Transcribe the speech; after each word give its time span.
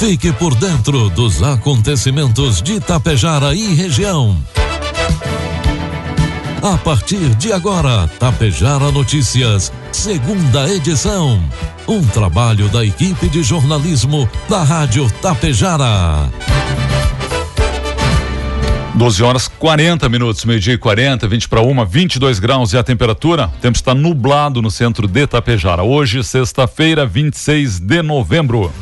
Fique 0.00 0.32
por 0.32 0.54
dentro 0.54 1.10
dos 1.10 1.42
acontecimentos 1.42 2.62
de 2.62 2.80
Tapejara 2.80 3.54
e 3.54 3.74
região. 3.74 4.34
A 6.62 6.78
partir 6.78 7.34
de 7.34 7.52
agora, 7.52 8.08
Tapejara 8.18 8.90
Notícias, 8.90 9.70
segunda 9.92 10.66
edição. 10.72 11.38
Um 11.86 12.02
trabalho 12.02 12.70
da 12.70 12.82
equipe 12.82 13.28
de 13.28 13.42
jornalismo 13.42 14.26
da 14.48 14.62
Rádio 14.62 15.06
Tapejara. 15.20 16.30
12 18.94 19.22
horas 19.22 19.48
40 19.48 20.08
minutos, 20.08 20.46
meio-dia 20.46 20.72
e 20.72 20.78
40, 20.78 21.28
20 21.28 21.46
para 21.46 21.60
uma, 21.60 21.84
22 21.84 22.38
graus 22.38 22.72
e 22.72 22.78
a 22.78 22.82
temperatura. 22.82 23.48
O 23.48 23.60
tempo 23.60 23.76
está 23.76 23.94
nublado 23.94 24.62
no 24.62 24.70
centro 24.70 25.06
de 25.06 25.26
Tapejara. 25.26 25.82
Hoje, 25.82 26.24
sexta-feira, 26.24 27.04
26 27.04 27.80
de 27.80 28.02
novembro. 28.02 28.72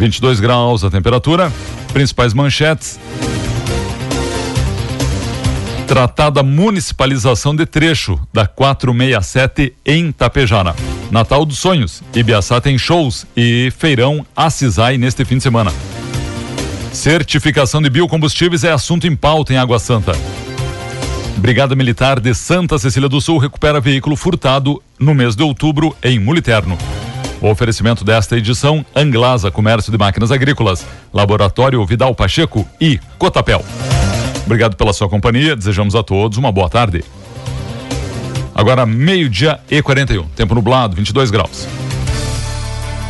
22 0.00 0.40
graus 0.40 0.82
a 0.82 0.90
temperatura. 0.90 1.52
Principais 1.92 2.32
manchetes. 2.32 2.98
Tratada 5.86 6.42
municipalização 6.42 7.54
de 7.54 7.66
trecho 7.66 8.18
da 8.32 8.46
467 8.46 9.74
em 9.84 10.10
Tapejara. 10.10 10.74
Natal 11.10 11.44
dos 11.44 11.58
Sonhos. 11.58 12.02
Ibiaçá 12.14 12.62
tem 12.62 12.78
shows 12.78 13.26
e 13.36 13.70
feirão 13.76 14.24
Acisai 14.34 14.96
neste 14.96 15.22
fim 15.26 15.36
de 15.36 15.42
semana. 15.42 15.70
Certificação 16.94 17.82
de 17.82 17.90
biocombustíveis 17.90 18.64
é 18.64 18.72
assunto 18.72 19.06
em 19.06 19.14
pauta 19.14 19.52
em 19.52 19.58
Água 19.58 19.78
Santa. 19.78 20.12
Brigada 21.36 21.76
Militar 21.76 22.18
de 22.18 22.32
Santa 22.34 22.78
Cecília 22.78 23.08
do 23.08 23.20
Sul 23.20 23.36
recupera 23.36 23.80
veículo 23.80 24.16
furtado 24.16 24.82
no 24.98 25.14
mês 25.14 25.36
de 25.36 25.42
outubro 25.42 25.94
em 26.02 26.18
Muliterno. 26.18 26.78
O 27.40 27.48
oferecimento 27.48 28.04
desta 28.04 28.36
edição: 28.36 28.84
Anglasa 28.94 29.50
Comércio 29.50 29.90
de 29.90 29.98
Máquinas 29.98 30.30
Agrícolas, 30.30 30.86
Laboratório 31.12 31.84
Vidal 31.84 32.14
Pacheco 32.14 32.68
e 32.80 32.98
Cotapel. 33.18 33.64
Obrigado 34.44 34.76
pela 34.76 34.92
sua 34.92 35.08
companhia. 35.08 35.56
Desejamos 35.56 35.94
a 35.94 36.02
todos 36.02 36.36
uma 36.36 36.52
boa 36.52 36.68
tarde. 36.68 37.04
Agora, 38.54 38.84
meio-dia 38.84 39.58
e 39.70 39.80
41. 39.80 40.24
Tempo 40.28 40.54
nublado, 40.54 40.94
22 40.96 41.30
graus. 41.30 41.66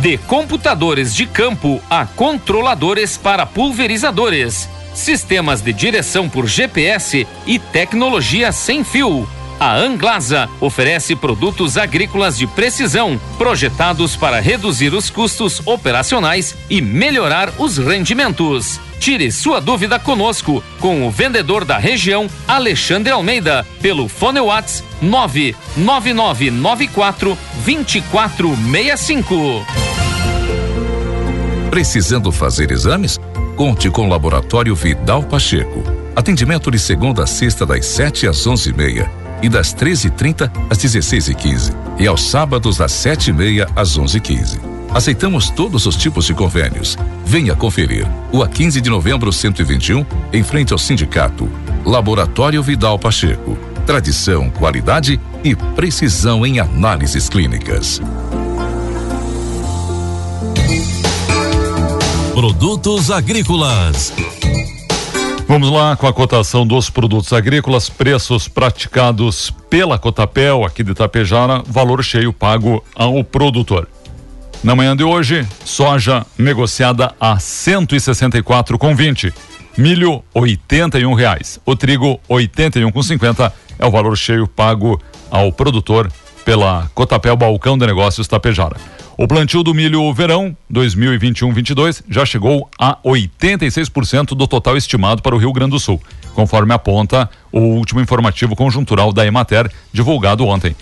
De 0.00 0.16
computadores 0.16 1.12
de 1.12 1.26
campo 1.26 1.82
a 1.90 2.06
controladores 2.06 3.16
para 3.16 3.44
pulverizadores, 3.44 4.68
sistemas 4.94 5.60
de 5.60 5.72
direção 5.72 6.28
por 6.28 6.46
GPS 6.46 7.26
e 7.44 7.58
tecnologia 7.58 8.52
sem 8.52 8.84
fio. 8.84 9.28
A 9.58 9.74
Anglasa 9.74 10.48
oferece 10.60 11.16
produtos 11.16 11.76
agrícolas 11.76 12.38
de 12.38 12.46
precisão, 12.46 13.20
projetados 13.36 14.14
para 14.14 14.38
reduzir 14.38 14.94
os 14.94 15.10
custos 15.10 15.60
operacionais 15.66 16.54
e 16.70 16.80
melhorar 16.80 17.52
os 17.58 17.76
rendimentos. 17.76 18.78
Tire 19.00 19.32
sua 19.32 19.60
dúvida 19.60 19.98
conosco 19.98 20.62
com 20.78 21.08
o 21.08 21.10
vendedor 21.10 21.64
da 21.64 21.76
região, 21.76 22.30
Alexandre 22.46 23.12
Almeida, 23.12 23.66
pelo 23.82 24.06
Fone 24.06 24.38
Whats 24.38 24.84
99994 25.02 27.36
2465. 27.64 29.87
Precisando 31.70 32.32
fazer 32.32 32.70
exames? 32.70 33.20
Conte 33.54 33.90
com 33.90 34.06
o 34.06 34.08
Laboratório 34.08 34.74
Vidal 34.74 35.22
Pacheco. 35.22 35.82
Atendimento 36.16 36.70
de 36.70 36.78
segunda 36.78 37.24
a 37.24 37.26
sexta 37.26 37.66
das 37.66 37.84
7 37.86 38.26
às 38.26 38.46
onze 38.46 38.70
e 38.70 38.72
meia 38.72 39.10
e 39.42 39.48
das 39.48 39.74
13h30 39.74 40.50
às 40.70 40.78
16h15 40.78 41.74
e, 41.98 42.04
e 42.04 42.06
aos 42.06 42.22
sábados 42.22 42.78
das 42.78 42.92
7h30 42.92 43.68
às 43.76 43.98
11h15. 43.98 44.58
Aceitamos 44.92 45.50
todos 45.50 45.84
os 45.84 45.94
tipos 45.94 46.24
de 46.24 46.34
convênios. 46.34 46.96
Venha 47.24 47.54
conferir. 47.54 48.06
O 48.32 48.42
a 48.42 48.48
15 48.48 48.80
de 48.80 48.88
novembro 48.88 49.30
121, 49.30 50.04
em 50.32 50.42
frente 50.42 50.72
ao 50.72 50.78
sindicato. 50.78 51.48
Laboratório 51.84 52.62
Vidal 52.62 52.98
Pacheco. 52.98 53.56
Tradição, 53.86 54.50
qualidade 54.50 55.20
e 55.44 55.54
precisão 55.54 56.44
em 56.46 56.58
análises 56.58 57.28
clínicas. 57.28 58.00
Produtos 62.38 63.10
agrícolas. 63.10 64.12
Vamos 65.48 65.68
lá 65.72 65.96
com 65.96 66.06
a 66.06 66.12
cotação 66.12 66.64
dos 66.64 66.88
produtos 66.88 67.32
agrícolas, 67.32 67.90
preços 67.90 68.46
praticados 68.46 69.52
pela 69.68 69.98
Cotapel 69.98 70.64
aqui 70.64 70.84
de 70.84 70.92
Itapejara, 70.92 71.64
valor 71.66 72.00
cheio 72.04 72.32
pago 72.32 72.84
ao 72.94 73.24
produtor. 73.24 73.88
Na 74.62 74.76
manhã 74.76 74.96
de 74.96 75.02
hoje, 75.02 75.44
soja 75.64 76.24
negociada 76.38 77.12
a 77.20 77.38
164,20. 77.38 79.34
Milho, 79.76 80.22
R$ 80.32 80.60
reais. 81.16 81.58
O 81.66 81.74
trigo, 81.74 82.20
R$ 82.30 82.46
81,50 82.46 83.52
é 83.80 83.84
o 83.84 83.90
valor 83.90 84.16
cheio 84.16 84.46
pago 84.46 85.02
ao 85.28 85.50
produtor 85.50 86.08
pela 86.48 86.90
Cotapel 86.94 87.36
Balcão 87.36 87.76
de 87.76 87.86
Negócios 87.86 88.26
Tapejara. 88.26 88.74
O 89.18 89.28
plantio 89.28 89.62
do 89.62 89.74
milho 89.74 90.10
verão 90.14 90.56
2021-22 90.72 92.02
já 92.08 92.24
chegou 92.24 92.70
a 92.78 92.96
86% 93.04 94.28
do 94.28 94.48
total 94.48 94.74
estimado 94.74 95.20
para 95.20 95.34
o 95.34 95.38
Rio 95.38 95.52
Grande 95.52 95.72
do 95.72 95.78
Sul, 95.78 96.00
conforme 96.32 96.72
aponta 96.72 97.28
o 97.52 97.60
último 97.60 98.00
informativo 98.00 98.56
conjuntural 98.56 99.12
da 99.12 99.26
Emater 99.26 99.70
divulgado 99.92 100.46
ontem. 100.46 100.74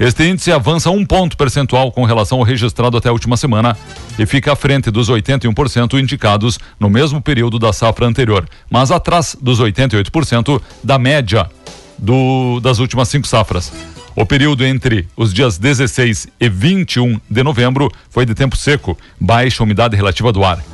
Este 0.00 0.24
índice 0.24 0.50
avança 0.50 0.90
um 0.90 1.06
ponto 1.06 1.36
percentual 1.36 1.92
com 1.92 2.04
relação 2.04 2.38
ao 2.38 2.44
registrado 2.44 2.96
até 2.96 3.08
a 3.08 3.12
última 3.12 3.36
semana 3.36 3.76
e 4.18 4.26
fica 4.26 4.54
à 4.54 4.56
frente 4.56 4.90
dos 4.90 5.08
81% 5.08 6.00
indicados 6.00 6.58
no 6.80 6.90
mesmo 6.90 7.22
período 7.22 7.60
da 7.60 7.72
safra 7.72 8.08
anterior, 8.08 8.44
mas 8.68 8.90
atrás 8.90 9.36
dos 9.40 9.60
88% 9.60 10.60
da 10.82 10.98
média 10.98 11.48
do, 11.96 12.58
das 12.58 12.80
últimas 12.80 13.08
cinco 13.08 13.28
safras. 13.28 13.72
O 14.18 14.24
período 14.24 14.64
entre 14.64 15.06
os 15.14 15.34
dias 15.34 15.58
16 15.58 16.28
e 16.40 16.48
21 16.48 17.20
de 17.30 17.42
novembro 17.42 17.92
foi 18.08 18.24
de 18.24 18.34
tempo 18.34 18.56
seco, 18.56 18.96
baixa 19.20 19.62
umidade 19.62 19.94
relativa 19.94 20.32
do 20.32 20.42
ar. 20.42 20.64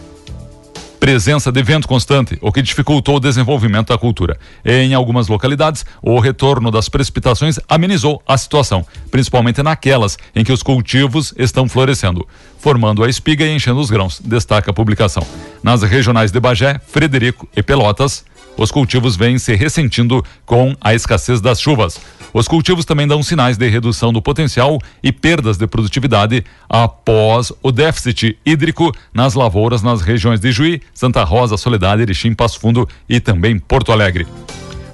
Presença 1.00 1.50
de 1.50 1.60
vento 1.60 1.88
constante, 1.88 2.38
o 2.40 2.52
que 2.52 2.62
dificultou 2.62 3.16
o 3.16 3.20
desenvolvimento 3.20 3.88
da 3.88 3.98
cultura. 3.98 4.38
Em 4.64 4.94
algumas 4.94 5.26
localidades, 5.26 5.84
o 6.00 6.20
retorno 6.20 6.70
das 6.70 6.88
precipitações 6.88 7.58
amenizou 7.68 8.22
a 8.28 8.38
situação, 8.38 8.86
principalmente 9.10 9.60
naquelas 9.60 10.16
em 10.36 10.44
que 10.44 10.52
os 10.52 10.62
cultivos 10.62 11.34
estão 11.36 11.68
florescendo, 11.68 12.24
formando 12.60 13.02
a 13.02 13.08
espiga 13.08 13.44
e 13.44 13.52
enchendo 13.52 13.80
os 13.80 13.90
grãos, 13.90 14.20
destaca 14.24 14.70
a 14.70 14.74
publicação. 14.74 15.26
Nas 15.64 15.82
regionais 15.82 16.30
de 16.30 16.38
Bagé, 16.38 16.80
Frederico 16.86 17.48
e 17.56 17.60
Pelotas, 17.60 18.24
os 18.56 18.70
cultivos 18.70 19.16
vêm 19.16 19.38
se 19.38 19.54
ressentindo 19.54 20.24
com 20.44 20.74
a 20.80 20.94
escassez 20.94 21.40
das 21.40 21.60
chuvas. 21.60 22.00
Os 22.32 22.48
cultivos 22.48 22.84
também 22.84 23.06
dão 23.06 23.22
sinais 23.22 23.58
de 23.58 23.68
redução 23.68 24.12
do 24.12 24.22
potencial 24.22 24.78
e 25.02 25.12
perdas 25.12 25.58
de 25.58 25.66
produtividade 25.66 26.44
após 26.68 27.52
o 27.62 27.70
déficit 27.70 28.38
hídrico 28.44 28.92
nas 29.12 29.34
lavouras 29.34 29.82
nas 29.82 30.00
regiões 30.00 30.40
de 30.40 30.50
Juí, 30.50 30.80
Santa 30.94 31.24
Rosa, 31.24 31.56
Soledade, 31.56 32.02
Erechim, 32.02 32.32
Passo 32.34 32.58
Fundo 32.58 32.88
e 33.08 33.20
também 33.20 33.58
Porto 33.58 33.92
Alegre. 33.92 34.26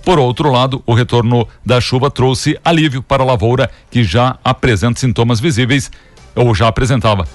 Por 0.05 0.19
outro 0.19 0.51
lado, 0.51 0.83
o 0.87 0.95
retorno 0.95 1.47
da 1.65 1.81
chuva 1.81 2.11
trouxe 2.11 2.59
alívio 2.65 3.03
para 3.03 3.23
a 3.23 3.27
lavoura 3.27 3.71
que 3.91 4.03
já 4.03 4.39
apresenta 4.43 4.99
sintomas 4.99 5.39
visíveis 5.39 5.91
ou 6.35 6.55
já 6.55 6.67
apresentava 6.67 7.27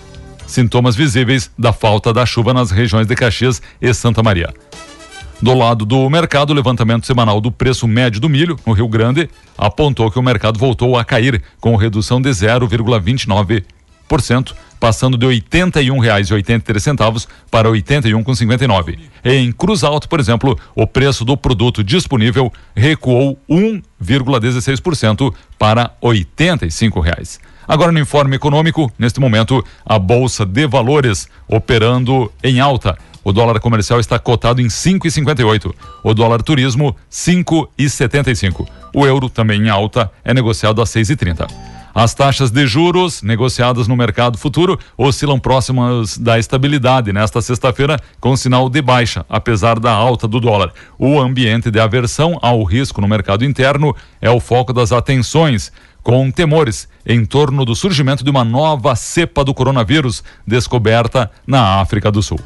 sintomas 0.46 0.96
visíveis 0.96 1.50
da 1.58 1.72
falta 1.72 2.14
da 2.14 2.26
chuva 2.26 2.54
nas 2.54 2.72
regiões 2.72 3.08
de 3.08 3.16
Caxias 3.16 3.62
e 3.82 3.94
Santa 3.94 4.22
Maria. 4.22 4.54
Do 5.44 5.54
lado 5.54 5.86
do 5.86 6.10
mercado, 6.10 6.52
o 6.52 6.54
levantamento 6.54 7.06
semanal 7.06 7.42
do 7.42 7.52
preço 7.52 7.86
médio 7.86 8.22
do 8.22 8.30
milho 8.30 8.58
no 8.66 8.72
Rio 8.72 8.88
Grande 8.88 9.30
apontou 9.58 10.10
que 10.10 10.18
o 10.18 10.24
mercado 10.24 10.58
voltou 10.58 10.98
a 10.98 11.04
cair 11.04 11.44
com 11.60 11.76
redução 11.76 12.22
de 12.22 12.30
0,29%, 12.30 14.54
passando 14.80 15.18
de 15.18 15.28
R$ 15.28 15.42
81,83 15.42 17.28
para 17.52 17.70
R$ 17.70 17.82
81,59. 17.82 18.98
Em 19.26 19.52
Cruz 19.52 19.84
Alto, 19.84 20.08
por 20.08 20.22
exemplo, 20.22 20.58
o 20.74 20.88
preço 20.88 21.26
do 21.26 21.36
produto 21.36 21.84
disponível 21.84 22.50
recuou 22.74 23.38
1,16% 23.50 25.34
para 25.60 25.92
85 26.00 27.02
reais. 27.02 27.38
Agora 27.68 27.92
no 27.92 28.00
informe 28.00 28.38
econômico, 28.38 28.90
neste 28.98 29.20
momento, 29.20 29.62
a 29.86 30.00
bolsa 30.00 30.46
de 30.46 30.66
valores 30.68 31.28
operando 31.50 32.32
em 32.42 32.62
alta 32.62 32.98
o 33.24 33.32
dólar 33.32 33.60
comercial 33.60 34.00
está 34.00 34.20
cotado 34.20 34.62
em 34.62 34.68
5,58. 34.68 35.74
O 36.04 36.14
dólar 36.14 36.42
turismo 36.42 36.96
5,75. 37.12 38.68
O 38.94 39.06
euro 39.06 39.30
também 39.30 39.64
em 39.64 39.70
alta 39.70 40.12
é 40.24 40.34
negociado 40.34 40.82
a 40.82 40.86
6,30. 40.86 41.48
As 41.96 42.16
taxas 42.16 42.50
de 42.50 42.66
juros 42.66 43.22
negociadas 43.22 43.88
no 43.88 43.96
mercado 43.96 44.36
futuro 44.36 44.80
oscilam 44.98 45.40
próximas 45.40 46.18
da 46.18 46.40
estabilidade 46.40 47.14
nesta 47.14 47.40
sexta-feira, 47.40 48.00
com 48.20 48.36
sinal 48.36 48.68
de 48.68 48.82
baixa, 48.82 49.24
apesar 49.30 49.80
da 49.80 49.92
alta 49.92 50.28
do 50.28 50.40
dólar. 50.40 50.74
O 50.98 51.20
ambiente 51.20 51.70
de 51.70 51.80
aversão 51.80 52.40
ao 52.42 52.64
risco 52.64 53.00
no 53.00 53.08
mercado 53.08 53.46
interno 53.46 53.96
é 54.20 54.30
o 54.30 54.40
foco 54.40 54.74
das 54.74 54.92
atenções 54.92 55.72
com 56.02 56.32
temores 56.32 56.88
em 57.06 57.24
torno 57.26 57.64
do 57.64 57.76
surgimento 57.76 58.24
de 58.24 58.30
uma 58.30 58.44
nova 58.44 58.96
cepa 58.96 59.44
do 59.44 59.54
coronavírus 59.54 60.24
descoberta 60.46 61.30
na 61.46 61.80
África 61.80 62.12
do 62.12 62.24
Sul. 62.24 62.40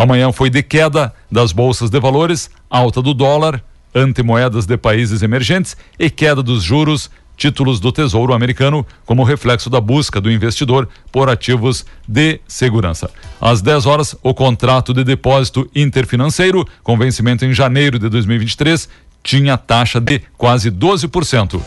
Amanhã 0.00 0.32
foi 0.32 0.48
de 0.48 0.62
queda 0.62 1.12
das 1.30 1.52
bolsas 1.52 1.90
de 1.90 2.00
valores, 2.00 2.48
alta 2.70 3.02
do 3.02 3.12
dólar, 3.12 3.62
ante 3.94 4.22
moedas 4.22 4.64
de 4.64 4.78
países 4.78 5.20
emergentes 5.20 5.76
e 5.98 6.08
queda 6.08 6.42
dos 6.42 6.62
juros 6.62 7.10
títulos 7.36 7.78
do 7.78 7.92
Tesouro 7.92 8.32
Americano 8.32 8.86
como 9.04 9.24
reflexo 9.24 9.68
da 9.68 9.78
busca 9.78 10.18
do 10.18 10.32
investidor 10.32 10.88
por 11.12 11.28
ativos 11.28 11.84
de 12.08 12.40
segurança. 12.48 13.10
Às 13.38 13.60
10 13.60 13.84
horas, 13.84 14.16
o 14.22 14.32
contrato 14.32 14.94
de 14.94 15.04
depósito 15.04 15.70
interfinanceiro, 15.76 16.66
com 16.82 16.96
vencimento 16.96 17.44
em 17.44 17.52
janeiro 17.52 17.98
de 17.98 18.08
2023, 18.08 18.88
tinha 19.22 19.58
taxa 19.58 20.00
de 20.00 20.22
quase 20.38 20.70
12% 20.70 21.60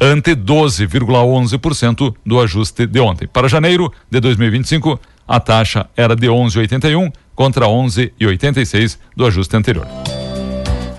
ante 0.00 0.34
12,11% 0.34 2.14
do 2.24 2.40
ajuste 2.40 2.86
de 2.86 2.98
ontem. 3.00 3.28
Para 3.28 3.48
janeiro 3.48 3.92
de 4.10 4.18
2025, 4.18 4.98
a 5.30 5.38
taxa 5.38 5.86
era 5.96 6.16
de 6.16 6.26
11,81 6.26 7.12
contra 7.36 7.66
11,86 7.66 8.98
do 9.16 9.24
ajuste 9.24 9.56
anterior. 9.56 9.86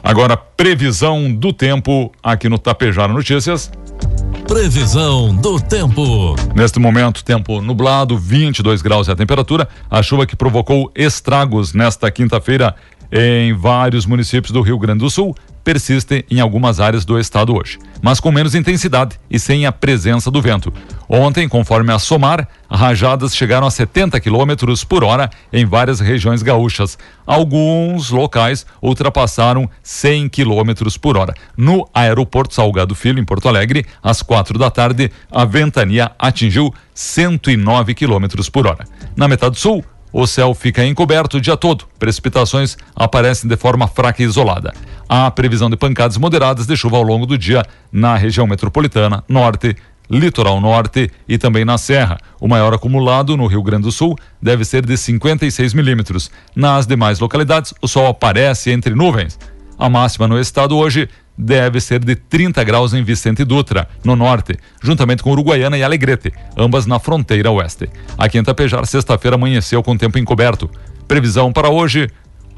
Agora, 0.01 0.37
previsão 0.37 1.29
do 1.29 1.51
tempo 1.51 2.09
aqui 2.23 2.47
no 2.47 2.57
Tapejara 2.57 3.11
Notícias. 3.11 3.69
Previsão 4.47 5.35
do 5.35 5.59
tempo. 5.59 6.35
Neste 6.55 6.79
momento, 6.79 7.25
tempo 7.25 7.61
nublado, 7.61 8.17
22 8.17 8.81
graus 8.81 9.09
é 9.09 9.11
a 9.11 9.15
temperatura. 9.17 9.67
A 9.89 10.01
chuva 10.01 10.25
que 10.25 10.35
provocou 10.35 10.89
estragos 10.95 11.73
nesta 11.73 12.09
quinta-feira 12.09 12.73
em 13.11 13.53
vários 13.53 14.05
municípios 14.05 14.53
do 14.53 14.61
Rio 14.61 14.79
Grande 14.79 14.99
do 14.99 15.09
Sul 15.09 15.35
persiste 15.63 16.25
em 16.29 16.39
algumas 16.39 16.79
áreas 16.79 17.05
do 17.05 17.19
estado 17.19 17.55
hoje, 17.55 17.79
mas 18.01 18.19
com 18.19 18.31
menos 18.31 18.55
intensidade 18.55 19.19
e 19.29 19.39
sem 19.39 19.65
a 19.65 19.71
presença 19.71 20.31
do 20.31 20.41
vento. 20.41 20.73
Ontem, 21.07 21.47
conforme 21.47 21.91
a 21.91 21.99
SOMAR, 21.99 22.47
rajadas 22.69 23.35
chegaram 23.35 23.67
a 23.67 23.71
70 23.71 24.19
km 24.19 24.53
por 24.87 25.03
hora 25.03 25.29
em 25.51 25.65
várias 25.65 25.99
regiões 25.99 26.41
gaúchas. 26.41 26.97
Alguns 27.25 28.09
locais 28.09 28.65
ultrapassaram 28.81 29.69
100 29.83 30.29
km 30.29 30.89
por 31.01 31.17
hora. 31.17 31.33
No 31.57 31.87
aeroporto 31.93 32.53
Salgado 32.53 32.95
Filho, 32.95 33.19
em 33.19 33.25
Porto 33.25 33.49
Alegre, 33.49 33.85
às 34.01 34.21
quatro 34.21 34.57
da 34.57 34.71
tarde, 34.71 35.11
a 35.29 35.43
ventania 35.43 36.11
atingiu 36.17 36.73
109 36.93 37.93
km 37.93 38.27
por 38.51 38.67
hora. 38.67 38.85
Na 39.15 39.27
metade 39.27 39.59
sul, 39.59 39.83
o 40.11 40.27
céu 40.27 40.53
fica 40.53 40.85
encoberto 40.85 41.37
o 41.37 41.41
dia 41.41 41.55
todo. 41.55 41.85
Precipitações 41.97 42.77
aparecem 42.95 43.49
de 43.49 43.55
forma 43.55 43.87
fraca 43.87 44.21
e 44.21 44.25
isolada. 44.25 44.73
Há 45.07 45.29
previsão 45.31 45.69
de 45.69 45.77
pancadas 45.77 46.17
moderadas 46.17 46.65
de 46.65 46.75
chuva 46.75 46.97
ao 46.97 47.03
longo 47.03 47.25
do 47.25 47.37
dia 47.37 47.63
na 47.91 48.15
região 48.15 48.47
metropolitana, 48.47 49.23
norte, 49.27 49.75
litoral 50.09 50.59
norte 50.59 51.09
e 51.27 51.37
também 51.37 51.63
na 51.63 51.77
Serra. 51.77 52.17
O 52.39 52.47
maior 52.47 52.73
acumulado 52.73 53.37
no 53.37 53.47
Rio 53.47 53.63
Grande 53.63 53.83
do 53.83 53.91
Sul 53.91 54.17
deve 54.41 54.65
ser 54.65 54.85
de 54.85 54.97
56 54.97 55.73
milímetros. 55.73 56.29
Nas 56.55 56.85
demais 56.85 57.19
localidades, 57.19 57.73
o 57.81 57.87
sol 57.87 58.07
aparece 58.07 58.71
entre 58.71 58.93
nuvens. 58.93 59.39
A 59.81 59.89
máxima 59.89 60.27
no 60.27 60.39
estado 60.39 60.77
hoje 60.77 61.09
deve 61.35 61.81
ser 61.81 62.05
de 62.05 62.15
30 62.15 62.63
graus 62.63 62.93
em 62.93 63.03
Vicente 63.03 63.43
Dutra, 63.43 63.87
no 64.03 64.15
norte, 64.15 64.55
juntamente 64.79 65.23
com 65.23 65.31
Uruguaiana 65.31 65.75
e 65.75 65.81
Alegrete, 65.81 66.31
ambas 66.55 66.85
na 66.85 66.99
fronteira 66.99 67.49
oeste. 67.49 67.89
Aqui 68.15 68.37
em 68.37 68.43
Tapejar, 68.43 68.85
sexta-feira 68.85 69.37
amanheceu 69.37 69.81
com 69.81 69.97
tempo 69.97 70.19
encoberto. 70.19 70.69
Previsão 71.07 71.51
para 71.51 71.71
hoje: 71.71 72.07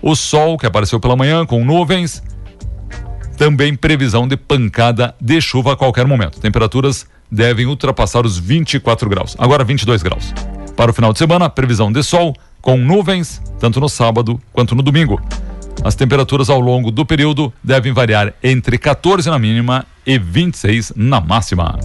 o 0.01 0.17
sol 0.17 0.57
que 0.57 0.65
apareceu 0.65 0.99
pela 0.99 1.15
manhã 1.15 1.45
com 1.45 1.63
nuvens. 1.63 2.21
Também 3.37 3.73
previsão 3.73 4.27
de 4.27 4.35
pancada 4.35 5.15
de 5.19 5.39
chuva 5.39 5.73
a 5.73 5.77
qualquer 5.77 6.05
momento. 6.05 6.41
Temperaturas 6.41 7.07
devem 7.31 7.67
ultrapassar 7.67 8.25
os 8.25 8.37
24 8.37 9.09
graus. 9.09 9.33
Agora 9.39 9.63
22 9.63 10.03
graus. 10.03 10.33
Para 10.75 10.91
o 10.91 10.93
final 10.93 11.13
de 11.13 11.19
semana, 11.19 11.49
previsão 11.49 11.89
de 11.89 12.03
sol 12.03 12.35
com 12.61 12.75
nuvens, 12.75 13.41
tanto 13.61 13.79
no 13.79 13.87
sábado 13.87 14.41
quanto 14.51 14.75
no 14.75 14.83
domingo. 14.83 15.21
As 15.83 15.95
temperaturas 15.95 16.49
ao 16.49 16.61
longo 16.61 16.89
do 16.89 17.05
período 17.05 17.51
devem 17.61 17.91
variar 17.91 18.33
entre 18.41 18.77
14 18.77 19.29
na 19.29 19.37
mínima 19.37 19.85
e 20.05 20.17
26 20.17 20.93
na 20.95 21.19
máxima. 21.19 21.77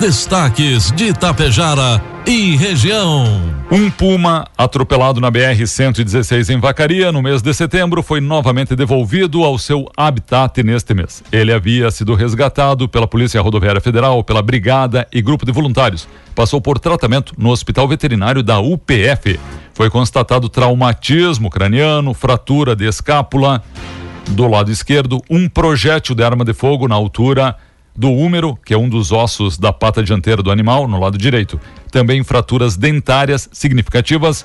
Destaques 0.00 0.92
de 0.92 1.06
Itapejara 1.06 2.02
e 2.26 2.54
região. 2.54 3.24
Um 3.70 3.90
puma 3.90 4.46
atropelado 4.56 5.20
na 5.22 5.32
BR-116 5.32 6.54
em 6.54 6.60
Vacaria 6.60 7.10
no 7.10 7.22
mês 7.22 7.40
de 7.40 7.52
setembro 7.54 8.02
foi 8.02 8.20
novamente 8.20 8.76
devolvido 8.76 9.42
ao 9.42 9.58
seu 9.58 9.90
habitat 9.96 10.62
neste 10.62 10.92
mês. 10.92 11.24
Ele 11.32 11.50
havia 11.50 11.90
sido 11.90 12.14
resgatado 12.14 12.86
pela 12.86 13.08
Polícia 13.08 13.40
Rodoviária 13.40 13.80
Federal, 13.80 14.22
pela 14.22 14.42
Brigada 14.42 15.08
e 15.10 15.22
grupo 15.22 15.46
de 15.46 15.52
voluntários. 15.52 16.06
Passou 16.34 16.60
por 16.60 16.78
tratamento 16.78 17.32
no 17.38 17.50
Hospital 17.50 17.88
Veterinário 17.88 18.42
da 18.42 18.60
UPF. 18.60 19.40
Foi 19.72 19.88
constatado 19.88 20.50
traumatismo 20.50 21.48
craniano, 21.48 22.12
fratura 22.12 22.76
de 22.76 22.86
escápula 22.86 23.62
do 24.28 24.46
lado 24.46 24.70
esquerdo, 24.70 25.22
um 25.30 25.48
projétil 25.48 26.14
de 26.14 26.22
arma 26.22 26.44
de 26.44 26.52
fogo 26.52 26.86
na 26.86 26.94
altura 26.94 27.56
do 27.96 28.12
húmero, 28.12 28.58
que 28.64 28.74
é 28.74 28.78
um 28.78 28.88
dos 28.88 29.12
ossos 29.12 29.56
da 29.56 29.72
pata 29.72 30.02
dianteira 30.02 30.42
do 30.42 30.50
animal, 30.50 30.86
no 30.86 31.00
lado 31.00 31.16
direito. 31.16 31.60
Também 31.90 32.22
fraturas 32.22 32.76
dentárias 32.76 33.48
significativas. 33.52 34.44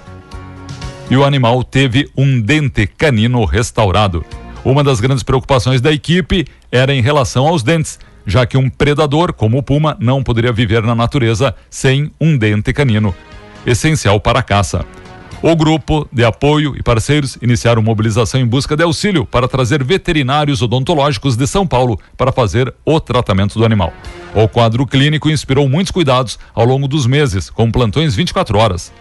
E 1.09 1.17
o 1.17 1.25
animal 1.25 1.63
teve 1.63 2.09
um 2.15 2.39
dente 2.39 2.87
canino 2.87 3.43
restaurado. 3.43 4.23
Uma 4.63 4.83
das 4.83 5.01
grandes 5.01 5.23
preocupações 5.23 5.81
da 5.81 5.91
equipe 5.91 6.45
era 6.71 6.93
em 6.93 7.01
relação 7.01 7.47
aos 7.47 7.63
dentes, 7.63 7.99
já 8.25 8.45
que 8.45 8.57
um 8.57 8.69
predador, 8.69 9.33
como 9.33 9.57
o 9.57 9.63
puma, 9.63 9.97
não 9.99 10.23
poderia 10.23 10.53
viver 10.53 10.83
na 10.83 10.95
natureza 10.95 11.53
sem 11.69 12.11
um 12.21 12.37
dente 12.37 12.71
canino, 12.71 13.13
essencial 13.65 14.19
para 14.19 14.39
a 14.39 14.43
caça. 14.43 14.85
O 15.43 15.55
grupo 15.55 16.07
de 16.13 16.23
apoio 16.23 16.75
e 16.77 16.83
parceiros 16.83 17.35
iniciaram 17.41 17.81
mobilização 17.81 18.39
em 18.39 18.45
busca 18.45 18.77
de 18.77 18.83
auxílio 18.83 19.25
para 19.25 19.47
trazer 19.47 19.83
veterinários 19.83 20.61
odontológicos 20.61 21.35
de 21.35 21.47
São 21.47 21.65
Paulo 21.65 21.99
para 22.15 22.31
fazer 22.31 22.71
o 22.85 22.99
tratamento 22.99 23.57
do 23.57 23.65
animal. 23.65 23.91
O 24.35 24.47
quadro 24.47 24.85
clínico 24.85 25.31
inspirou 25.31 25.67
muitos 25.67 25.89
cuidados 25.89 26.37
ao 26.53 26.63
longo 26.63 26.87
dos 26.87 27.07
meses, 27.07 27.49
com 27.49 27.71
plantões 27.71 28.13
24 28.13 28.55
horas. 28.55 28.93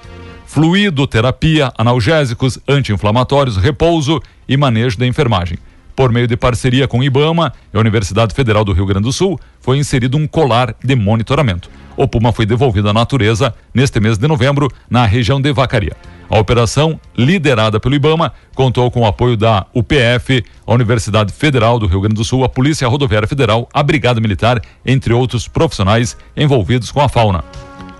Fluidoterapia, 0.47 1.71
analgésicos, 1.77 2.59
anti-inflamatórios, 2.67 3.59
repouso 3.59 4.19
e 4.49 4.57
manejo 4.57 4.97
da 4.97 5.07
enfermagem. 5.07 5.59
Por 5.95 6.13
meio 6.13 6.27
de 6.27 6.37
parceria 6.37 6.89
com 6.89 7.03
IBAMA 7.03 7.53
e 7.73 7.77
a 7.77 7.81
Universidade 7.81 8.35
Federal 8.35 8.65
do 8.65 8.73
Rio 8.73 8.87
Grande 8.87 9.05
do 9.05 9.13
Sul, 9.13 9.39
foi 9.61 9.79
inserido 9.79 10.17
um 10.17 10.27
colar 10.27 10.75
de 10.83 10.95
monitoramento. 10.95 11.71
O 11.97 12.09
puma 12.09 12.33
foi 12.33 12.47
devolvido 12.47 12.89
à 12.89 12.93
natureza 12.93 13.55
neste 13.75 14.01
mês 14.01 14.17
de 14.17 14.27
novembro, 14.27 14.69
na 14.89 15.05
região 15.05 15.41
de 15.41 15.53
Vacaria. 15.53 15.97
A 16.31 16.39
operação, 16.39 16.99
liderada 17.17 17.81
pelo 17.81 17.95
IBAMA, 17.95 18.33
contou 18.55 18.89
com 18.91 19.01
o 19.01 19.07
apoio 19.07 19.37
da 19.37 19.67
UPF, 19.75 20.45
a 20.65 20.73
Universidade 20.73 21.33
Federal 21.33 21.79
do 21.79 21.87
Rio 21.87 22.01
Grande 22.01 22.15
do 22.15 22.25
Sul, 22.25 22.45
a 22.45 22.49
Polícia 22.49 22.87
Rodoviária 22.87 23.27
Federal, 23.27 23.69
a 23.75 23.83
Brigada 23.83 24.21
Militar, 24.21 24.63
entre 24.87 25.13
outros 25.13 25.49
profissionais 25.49 26.17
envolvidos 26.37 26.93
com 26.93 27.01
a 27.01 27.09
fauna. 27.09 27.43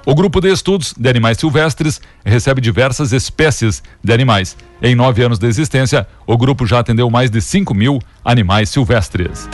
O 0.07 0.15
grupo 0.15 0.41
de 0.41 0.51
estudos 0.51 0.95
de 0.97 1.09
animais 1.11 1.37
silvestres 1.37 2.01
recebe 2.25 2.61
diversas 2.61 3.13
espécies 3.13 3.83
de 4.03 4.13
animais. 4.13 4.57
Em 4.81 4.95
nove 4.95 5.23
anos 5.23 5.39
de 5.39 5.47
existência, 5.47 6.07
o 6.27 6.39
grupo 6.39 6.67
já 6.67 6.79
atendeu 6.79 7.11
mais 7.11 7.31
de 7.31 7.41
5 7.41 7.75
mil 7.75 7.99
animais 8.25 8.71
silvestres. 8.71 9.47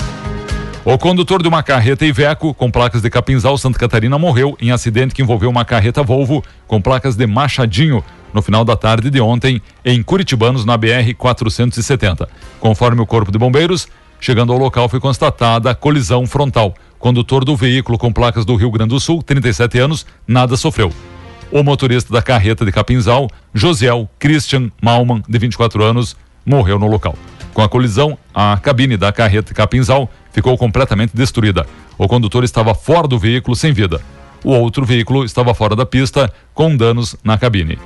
O 0.84 0.96
condutor 0.96 1.42
de 1.42 1.48
uma 1.48 1.64
carreta 1.64 2.06
Iveco 2.06 2.54
com 2.54 2.70
placas 2.70 3.02
de 3.02 3.10
Capinzal, 3.10 3.58
Santa 3.58 3.76
Catarina, 3.76 4.16
morreu 4.20 4.56
em 4.60 4.70
acidente 4.70 5.16
que 5.16 5.20
envolveu 5.20 5.50
uma 5.50 5.64
carreta 5.64 6.00
Volvo 6.04 6.44
com 6.68 6.80
placas 6.80 7.16
de 7.16 7.26
Machadinho, 7.26 8.04
no 8.32 8.40
final 8.40 8.64
da 8.64 8.76
tarde 8.76 9.10
de 9.10 9.20
ontem 9.20 9.60
em 9.84 10.00
Curitibanos, 10.00 10.64
na 10.64 10.76
BR 10.76 11.12
470. 11.18 12.28
Conforme 12.60 13.00
o 13.00 13.06
Corpo 13.06 13.32
de 13.32 13.38
Bombeiros, 13.38 13.88
chegando 14.20 14.52
ao 14.52 14.58
local 14.60 14.88
foi 14.88 15.00
constatada 15.00 15.72
a 15.72 15.74
colisão 15.74 16.24
frontal. 16.24 16.72
Condutor 17.06 17.44
do 17.44 17.54
veículo 17.54 17.96
com 17.96 18.12
placas 18.12 18.44
do 18.44 18.56
Rio 18.56 18.68
Grande 18.68 18.88
do 18.88 18.98
Sul, 18.98 19.22
37 19.22 19.78
anos, 19.78 20.04
nada 20.26 20.56
sofreu. 20.56 20.92
O 21.52 21.62
motorista 21.62 22.12
da 22.12 22.20
carreta 22.20 22.64
de 22.64 22.72
Capinzal, 22.72 23.30
Josiel 23.54 24.10
Christian 24.18 24.72
Malman, 24.82 25.22
de 25.28 25.38
24 25.38 25.84
anos, 25.84 26.16
morreu 26.44 26.80
no 26.80 26.88
local. 26.88 27.14
Com 27.54 27.62
a 27.62 27.68
colisão, 27.68 28.18
a 28.34 28.58
cabine 28.60 28.96
da 28.96 29.12
carreta 29.12 29.54
Capinzal 29.54 30.10
ficou 30.32 30.58
completamente 30.58 31.16
destruída. 31.16 31.64
O 31.96 32.08
condutor 32.08 32.42
estava 32.42 32.74
fora 32.74 33.06
do 33.06 33.20
veículo 33.20 33.54
sem 33.54 33.72
vida. 33.72 34.00
O 34.42 34.50
outro 34.50 34.84
veículo 34.84 35.24
estava 35.24 35.54
fora 35.54 35.76
da 35.76 35.86
pista, 35.86 36.28
com 36.52 36.76
danos 36.76 37.14
na 37.22 37.38
cabine. 37.38 37.78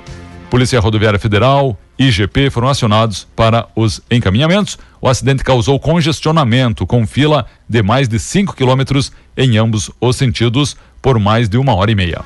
Polícia 0.49 0.79
Rodoviária 0.79 1.19
Federal, 1.19 1.77
IGP 2.01 2.49
foram 2.49 2.67
acionados 2.67 3.27
para 3.35 3.67
os 3.75 4.01
encaminhamentos. 4.09 4.77
O 4.99 5.07
acidente 5.07 5.43
causou 5.43 5.79
congestionamento 5.79 6.87
com 6.87 7.05
fila 7.05 7.45
de 7.69 7.83
mais 7.83 8.07
de 8.07 8.17
5 8.17 8.55
quilômetros 8.55 9.11
em 9.37 9.57
ambos 9.57 9.91
os 9.99 10.15
sentidos 10.15 10.75
por 11.01 11.19
mais 11.19 11.47
de 11.47 11.57
uma 11.57 11.75
hora 11.75 11.91
e 11.91 11.95
meia. 11.95 12.21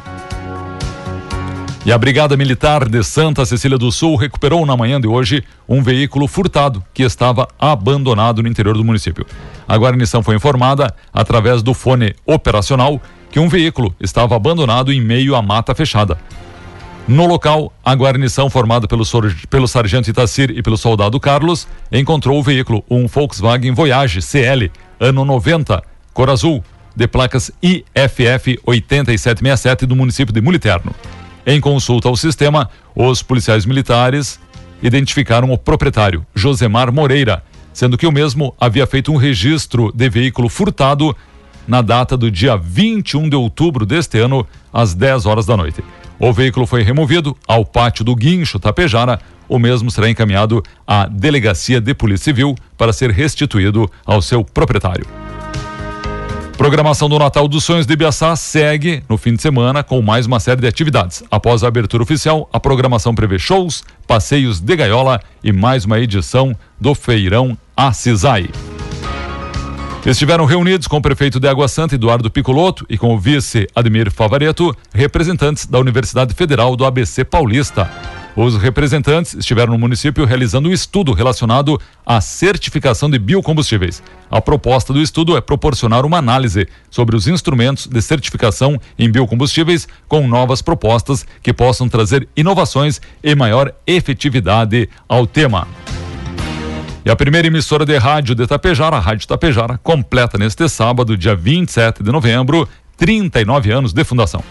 E 1.86 1.92
a 1.92 1.98
Brigada 1.98 2.36
Militar 2.36 2.90
de 2.90 3.04
Santa 3.04 3.46
Cecília 3.46 3.78
do 3.78 3.92
Sul 3.92 4.16
recuperou 4.16 4.66
na 4.66 4.76
manhã 4.76 5.00
de 5.00 5.08
hoje 5.08 5.44
um 5.70 5.84
veículo 5.84 6.28
furtado 6.28 6.84
que 6.94 7.04
estava 7.04 7.48
abandonado 7.60 8.42
no 8.42 8.48
interior 8.48 8.76
do 8.76 8.84
município. 8.84 9.26
A 9.68 9.76
guarnição 9.78 10.24
foi 10.24 10.36
informada, 10.36 10.96
através 11.14 11.62
do 11.62 11.74
fone 11.74 12.16
operacional, 12.26 13.00
que 13.30 13.40
um 13.40 13.50
veículo 13.50 13.94
estava 14.00 14.36
abandonado 14.36 14.92
em 14.92 15.00
meio 15.02 15.36
à 15.36 15.42
mata 15.42 15.76
fechada. 15.76 16.18
No 17.08 17.28
local, 17.28 17.72
a 17.84 17.94
guarnição 17.94 18.50
formada 18.50 18.88
pelo, 18.88 19.04
pelo 19.48 19.68
sargento 19.68 20.10
Itacir 20.10 20.50
e 20.50 20.64
pelo 20.64 20.76
soldado 20.76 21.20
Carlos 21.20 21.68
encontrou 21.92 22.40
o 22.40 22.44
veículo, 22.44 22.84
um 22.90 23.06
Volkswagen 23.06 23.74
Voyage 23.74 24.24
CL, 24.24 24.72
ano 25.00 25.24
90, 25.24 25.84
cor 26.12 26.32
azul, 26.32 26.64
de 26.96 27.08
placas 27.08 27.52
IFF 27.62 28.60
8767 28.66 29.86
do 29.86 29.96
município 29.96 30.34
de 30.34 30.42
Muliterno. 30.42 30.96
Em 31.46 31.62
consulta 31.62 32.08
ao 32.08 32.18
sistema, 32.18 32.72
os 32.96 33.22
policiais 33.22 33.68
militares 33.68 34.40
identificaram 34.82 35.52
o 35.52 35.60
proprietário, 35.60 36.26
Josemar 36.34 36.92
Moreira, 36.92 37.44
sendo 37.72 38.00
que 38.00 38.08
o 38.08 38.12
mesmo 38.12 38.56
havia 38.60 38.88
feito 38.88 39.12
um 39.12 39.18
registro 39.18 39.92
de 39.94 40.10
veículo 40.10 40.50
furtado 40.50 41.16
na 41.68 41.84
data 41.84 42.18
do 42.18 42.32
dia 42.32 42.58
21 42.58 43.30
de 43.30 43.36
outubro 43.36 43.86
deste 43.86 44.18
ano, 44.18 44.48
às 44.74 44.96
10 44.96 45.28
horas 45.28 45.46
da 45.46 45.56
noite. 45.56 45.84
O 46.20 46.32
veículo 46.32 46.66
foi 46.66 46.82
removido 46.82 47.36
ao 47.48 47.66
pátio 47.66 48.06
do 48.06 48.16
Guincho 48.16 48.60
Tapejara. 48.60 49.20
O 49.48 49.60
mesmo 49.60 49.92
será 49.92 50.10
encaminhado 50.10 50.64
à 50.88 51.06
Delegacia 51.06 51.80
de 51.80 51.94
Polícia 51.94 52.26
Civil 52.26 52.56
para 52.78 52.94
ser 52.94 53.12
restituído 53.12 53.90
ao 54.06 54.22
seu 54.22 54.44
proprietário. 54.44 55.06
Programação 56.58 57.10
do 57.10 57.20
Natal 57.20 57.50
dos 57.50 57.66
Sonhos 57.66 57.86
de 57.86 57.96
Biaçá 57.98 58.34
segue 58.36 59.04
no 59.10 59.18
fim 59.18 59.36
de 59.36 59.42
semana 59.42 59.84
com 59.84 60.02
mais 60.02 60.26
uma 60.26 60.40
série 60.40 60.62
de 60.62 60.68
atividades. 60.68 61.22
Após 61.30 61.64
a 61.64 61.68
abertura 61.68 62.02
oficial, 62.02 62.50
a 62.52 62.60
programação 62.62 63.14
prevê 63.14 63.38
shows, 63.38 63.84
passeios 64.08 64.62
de 64.62 64.76
gaiola 64.76 65.20
e 65.44 65.52
mais 65.52 65.84
uma 65.84 66.00
edição 66.00 66.56
do 66.80 66.96
Feirão 66.96 67.58
Acisai. 67.76 68.50
Estiveram 70.06 70.46
reunidos 70.46 70.88
com 70.88 70.98
o 70.98 71.02
prefeito 71.02 71.40
de 71.40 71.48
Água 71.48 71.68
Santa, 71.68 71.96
Eduardo 71.96 72.30
Picoloto, 72.30 72.86
e 72.88 72.96
com 72.96 73.16
o 73.16 73.18
vice 73.18 73.68
Admir 73.76 74.12
Favareto, 74.12 74.72
representantes 74.94 75.66
da 75.66 75.80
Universidade 75.80 76.36
Federal 76.36 76.76
do 76.76 76.86
ABC 76.86 77.26
Paulista. 77.26 77.90
Os 78.36 78.56
representantes 78.56 79.34
estiveram 79.34 79.74
no 79.74 79.80
município 79.80 80.24
realizando 80.24 80.70
um 80.70 80.72
estudo 80.72 81.12
relacionado 81.12 81.82
à 82.06 82.22
certificação 82.22 83.10
de 83.10 83.18
biocombustíveis. 83.18 84.04
A 84.30 84.40
proposta 84.40 84.94
do 84.94 85.02
estudo 85.02 85.36
é 85.36 85.42
proporcionar 85.42 86.06
uma 86.06 86.20
análise 86.20 86.68
sobre 86.92 87.16
os 87.16 87.28
instrumentos 87.28 87.88
de 87.88 88.00
certificação 88.00 88.80
em 89.00 89.10
biocombustíveis 89.10 89.88
com 90.08 90.28
novas 90.28 90.62
propostas 90.62 91.26
que 91.42 91.52
possam 91.52 91.90
trazer 91.90 92.28
inovações 92.38 93.02
e 93.24 93.34
maior 93.34 93.74
efetividade 93.88 94.88
ao 95.10 95.26
tema. 95.26 95.68
E 97.06 97.12
a 97.12 97.16
primeira 97.16 97.48
emissora 97.48 97.86
de 97.86 97.96
rádio 98.00 98.34
de 98.34 98.48
Tapejara, 98.48 98.96
a 98.96 99.00
Rádio 99.00 99.28
Tapejara, 99.28 99.78
completa 99.78 100.40
neste 100.40 100.68
sábado, 100.68 101.16
dia 101.16 101.36
27 101.36 102.02
de 102.02 102.12
novembro, 102.12 102.68
39 102.98 103.72
anos 103.72 103.94
de 103.94 104.04
fundação. 104.04 104.44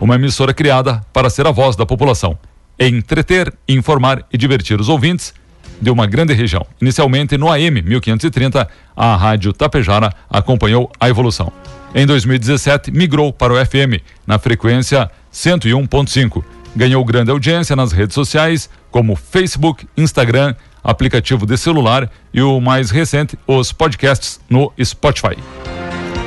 Uma 0.00 0.14
emissora 0.14 0.54
criada 0.54 1.04
para 1.12 1.28
ser 1.28 1.44
a 1.44 1.50
voz 1.50 1.74
da 1.74 1.84
população 1.84 2.38
entreter, 2.78 3.52
informar 3.68 4.24
e 4.32 4.38
divertir 4.38 4.80
os 4.80 4.88
ouvintes 4.88 5.34
de 5.80 5.90
uma 5.90 6.06
grande 6.06 6.32
região. 6.32 6.64
Inicialmente 6.80 7.36
no 7.36 7.50
AM 7.50 7.82
1530, 7.82 8.68
a 8.96 9.16
Rádio 9.16 9.52
Tapejara 9.52 10.12
acompanhou 10.30 10.88
a 11.00 11.08
evolução. 11.08 11.52
Em 11.92 12.06
2017, 12.06 12.92
migrou 12.92 13.32
para 13.32 13.52
o 13.52 13.66
FM 13.66 14.00
na 14.24 14.38
frequência 14.38 15.10
101.5. 15.32 16.44
Ganhou 16.76 17.04
grande 17.04 17.32
audiência 17.32 17.74
nas 17.74 17.90
redes 17.90 18.14
sociais 18.14 18.70
como 18.90 19.16
Facebook, 19.16 19.86
Instagram, 19.96 20.54
aplicativo 20.82 21.46
de 21.46 21.56
celular 21.56 22.10
e 22.32 22.42
o 22.42 22.60
mais 22.60 22.90
recente, 22.90 23.38
os 23.46 23.72
podcasts 23.72 24.40
no 24.48 24.72
Spotify. 24.82 25.36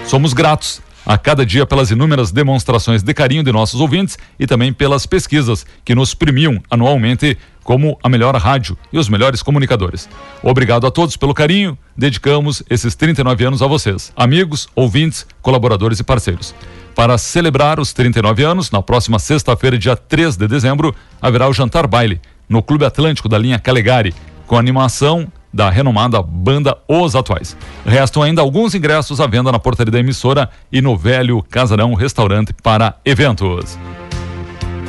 Somos 0.05 0.33
gratos 0.33 0.81
a 1.05 1.17
cada 1.17 1.45
dia 1.45 1.65
pelas 1.65 1.91
inúmeras 1.91 2.31
demonstrações 2.31 3.03
de 3.03 3.13
carinho 3.13 3.43
de 3.43 3.51
nossos 3.51 3.79
ouvintes 3.79 4.17
e 4.39 4.47
também 4.47 4.73
pelas 4.73 5.05
pesquisas 5.05 5.65
que 5.83 5.93
nos 5.93 6.13
premiam 6.13 6.61
anualmente 6.69 7.37
como 7.63 7.97
a 8.03 8.09
melhor 8.09 8.35
rádio 8.35 8.77
e 8.91 8.97
os 8.97 9.09
melhores 9.09 9.41
comunicadores. 9.41 10.09
Obrigado 10.41 10.85
a 10.85 10.91
todos 10.91 11.17
pelo 11.17 11.33
carinho. 11.33 11.77
Dedicamos 11.97 12.63
esses 12.69 12.95
39 12.95 13.45
anos 13.45 13.61
a 13.61 13.67
vocês, 13.67 14.11
amigos, 14.15 14.67
ouvintes, 14.75 15.25
colaboradores 15.41 15.99
e 15.99 16.03
parceiros. 16.03 16.53
Para 16.95 17.17
celebrar 17.17 17.79
os 17.79 17.91
39 17.91 18.43
anos, 18.43 18.71
na 18.71 18.81
próxima 18.81 19.19
sexta-feira, 19.19 19.77
dia 19.77 19.97
3 19.97 20.37
de 20.37 20.47
dezembro, 20.47 20.95
haverá 21.21 21.49
o 21.49 21.53
jantar 21.53 21.87
baile 21.87 22.21
no 22.47 22.63
Clube 22.63 22.85
Atlântico 22.85 23.27
da 23.27 23.37
linha 23.37 23.59
Calegari, 23.59 24.13
com 24.47 24.57
animação 24.57 25.27
da 25.53 25.69
renomada 25.69 26.21
banda 26.21 26.77
Os 26.87 27.15
Atuais. 27.15 27.55
Restam 27.85 28.21
ainda 28.21 28.41
alguns 28.41 28.75
ingressos 28.75 29.21
à 29.21 29.27
venda 29.27 29.51
na 29.51 29.59
portaria 29.59 29.91
da 29.91 29.99
emissora 29.99 30.49
e 30.69 30.81
no 30.81 30.97
velho 30.97 31.41
Casarão 31.43 31.93
Restaurante 31.93 32.53
para 32.61 32.95
eventos. 33.05 33.79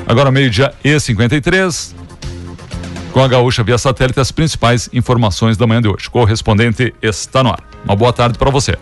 Agora 0.09 0.31
meio-dia 0.31 0.75
e 0.85 0.99
53. 0.99 1.95
Com 3.13 3.21
a 3.21 3.29
Gaúcha 3.29 3.63
via 3.63 3.79
satélite, 3.79 4.21
as 4.21 4.31
principais 4.31 4.91
informações 4.93 5.57
da 5.57 5.67
manhã 5.67 5.81
de 5.81 5.89
hoje. 5.89 6.11
Correspondente 6.11 6.93
está 7.01 7.43
no 7.43 7.51
ar. 7.51 7.61
Uma 7.85 7.97
boa 7.97 8.13
tarde 8.13 8.37
para 8.37 8.51
você. 8.51 8.75